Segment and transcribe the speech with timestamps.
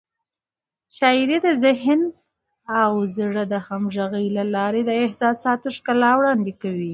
[0.97, 2.01] شاعري د ذهن
[2.81, 6.89] او زړه د همغږۍ له لارې د احساساتو ښکلا وړاندې کوي.